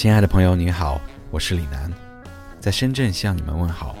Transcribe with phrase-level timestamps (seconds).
[0.00, 0.98] 亲爱的朋友，你好，
[1.30, 1.92] 我是李楠，
[2.58, 3.94] 在深圳向你们问好，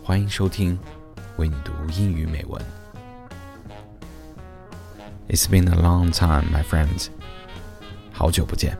[0.00, 0.78] 欢迎收听
[1.38, 2.64] 为你读英语美文。
[5.28, 7.08] It's been a long time, my friends，
[8.12, 8.78] 好久不见。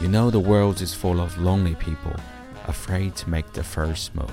[0.00, 2.16] You know the world is full of lonely people,
[2.66, 4.30] afraid to make the first move.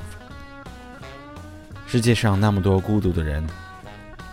[1.86, 3.46] 世界上那么多孤独的人，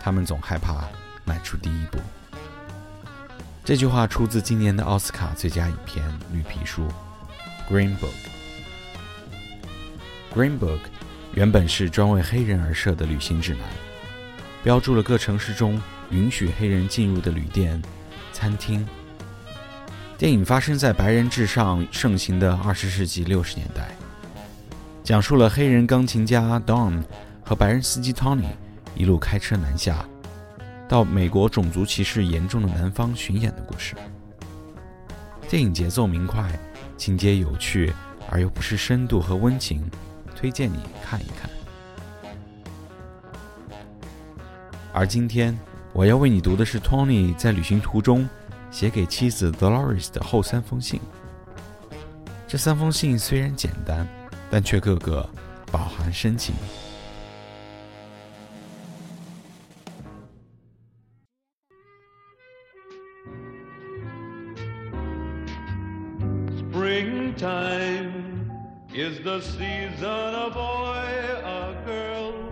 [0.01, 0.88] 他们总害怕
[1.24, 1.98] 迈出第一步。
[3.65, 6.87] 这句话出自今年的奥斯卡最佳影片《绿皮书》
[7.73, 8.15] （Green Book）。
[10.32, 10.79] Green Book
[11.35, 13.62] 原本是专为黑人而设的旅行指南，
[14.62, 17.82] 标注了各城市中允许黑人进入的旅店、
[18.32, 18.87] 餐厅。
[20.16, 23.88] 电影发生在白人至上盛行的二十世纪六十年代，
[25.02, 27.02] 讲述了黑人钢琴家 Don
[27.45, 28.46] 和白人司机 Tony
[28.95, 30.04] 一路开车南下，
[30.88, 33.96] 到美国种族歧视严重的南方巡演的故事。
[35.48, 36.49] 电影节奏明快，
[36.96, 37.93] 情节有趣
[38.30, 39.84] 而又不失深度和温情，
[40.37, 41.51] 推荐你看一看。
[44.93, 45.59] 而今天
[45.93, 48.28] 我要为你读的是 Tony 在旅行途中。
[48.74, 50.99] 写给妻子 Dolores 的后三封信。
[52.48, 54.07] 这三封信虽然简单，
[54.49, 55.27] 但却个个
[55.71, 56.55] 饱含深情。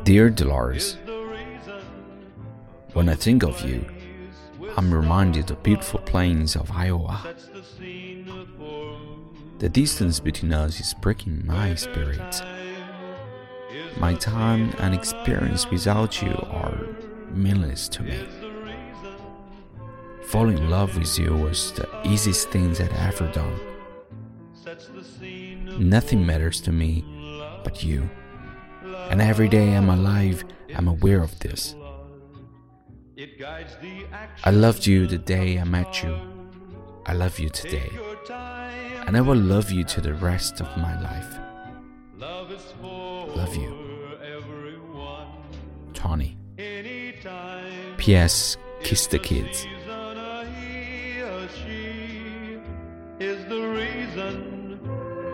[0.05, 0.95] Dear Dolores,
[2.93, 3.81] when I think of you.
[4.76, 7.34] I'm reminded of beautiful plains of Iowa.
[9.58, 12.42] The distance between us is breaking my spirit.
[13.98, 16.86] My time and experience without you are
[17.30, 18.26] meaningless to me.
[20.26, 23.60] Falling in love with you was the easiest thing that I ever done.
[25.78, 27.04] Nothing matters to me
[27.64, 28.08] but you.
[29.10, 30.44] And every day I'm alive,
[30.74, 31.74] I'm aware of this.
[33.14, 36.16] I loved you the day I met you.
[37.04, 37.90] I love you today.
[39.06, 41.38] And I will love you to the rest of my life.
[42.16, 43.74] Love you.
[45.92, 46.38] Tony.
[47.98, 48.56] P.S.
[48.82, 49.66] Kiss the kids.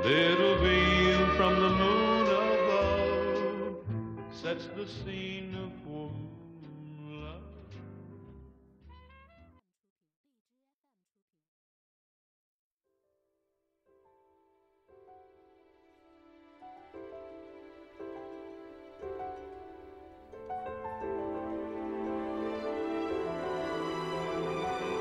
[0.04, 3.76] Little beam from the moon above
[4.32, 5.48] sets the scene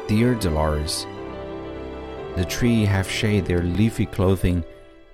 [0.08, 1.06] Dear Dolores,
[2.38, 4.64] the tree have shed their leafy clothing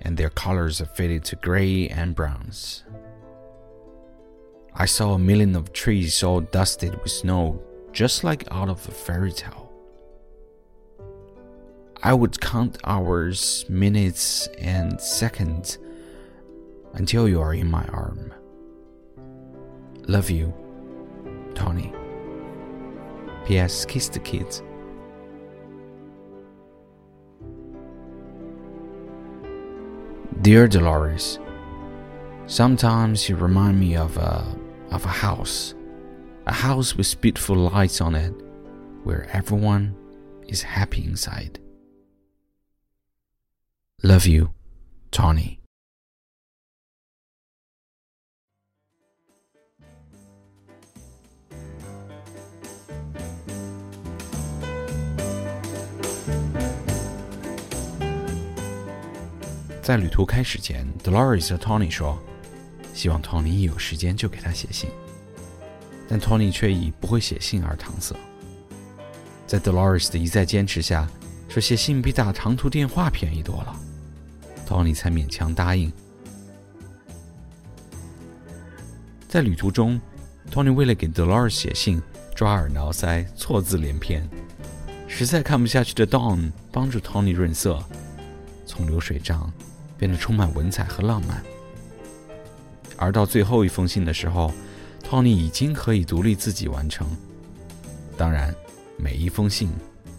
[0.02, 2.84] and their colors are faded to gray and browns.
[4.72, 7.60] I saw a million of trees all dusted with snow,
[7.90, 9.72] just like out of a fairy tale.
[12.00, 15.78] I would count hours, minutes, and seconds
[16.92, 18.32] until you are in my arm.
[20.06, 20.54] Love you,
[21.56, 21.92] Tony.
[23.44, 23.84] P.S.
[23.86, 24.62] Kiss the kids.
[30.40, 31.38] Dear Dolores,
[32.46, 34.44] sometimes you remind me of a,
[34.90, 35.74] of a house,
[36.46, 38.32] a house with beautiful lights on it,
[39.04, 39.96] where everyone
[40.48, 41.58] is happy inside.
[44.02, 44.52] Love you,
[45.10, 45.63] Tony.
[59.84, 62.18] 在旅途开始前，Dolores 和 Tony 说，
[62.94, 64.88] 希望 Tony 一有时间就给他写信，
[66.08, 68.16] 但 Tony 却以不会写信而搪塞。
[69.46, 71.06] 在 Dolores 的一再坚持下，
[71.50, 73.76] 说写信比打长途电话便宜多了
[74.66, 75.92] ，Tony 才勉强答应。
[79.28, 80.00] 在旅途中
[80.50, 82.00] ，Tony 为了给 Dolores 写信，
[82.34, 84.26] 抓耳挠腮，错字连篇，
[85.06, 87.84] 实在看不下去的 Don 帮助 Tony 润色，
[88.64, 89.52] 从流水账。
[90.04, 91.42] 变得充满文采和浪漫。
[92.98, 94.52] 而到最后一封信的时候
[95.02, 97.06] ，Tony 已经可以独立自己完成。
[98.14, 98.54] 当然，
[98.98, 99.70] 每一封信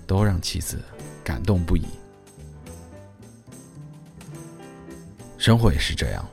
[0.07, 0.79] 都让妻子
[1.23, 1.85] 感动不已。
[5.37, 6.27] 生活也是这样。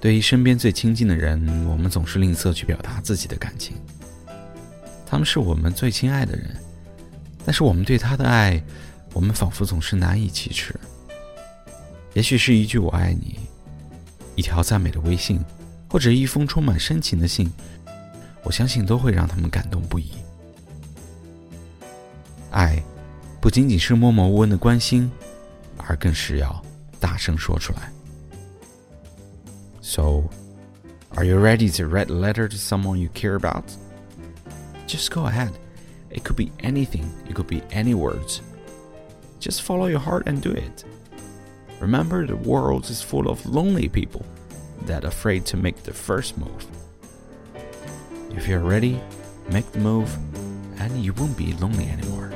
[0.00, 3.76] 对于身边最亲近的人，我们总是吝啬去表达自己的感情。
[5.06, 6.56] 他们是我们最亲爱的人，
[7.44, 8.60] 但是我们对他的爱，
[9.12, 10.74] 我们仿佛总是难以启齿。
[12.13, 13.39] 也许是一句“我爱你”，
[14.35, 15.39] 一条赞美的微信，
[15.89, 17.51] 或者一封充满深情的信，
[18.43, 20.11] 我相信都会让他们感动不已。
[22.51, 22.81] 爱，
[23.39, 25.09] 不仅仅是默默无闻的关心，
[25.77, 26.63] 而更是要
[26.99, 27.91] 大声说出来。
[29.81, 30.23] So,
[31.15, 33.63] are you ready to write a letter to someone you care about?
[34.87, 35.51] Just go ahead.
[36.11, 38.39] It could be anything, it could be any words.
[39.39, 40.83] Just follow your heart and do it.
[41.84, 44.24] Remember, the world is full of lonely people
[44.86, 46.66] that are afraid to make the first move.
[48.30, 48.98] If you're ready,
[49.50, 50.10] make the move,
[50.80, 52.32] and you won't be lonely anymore.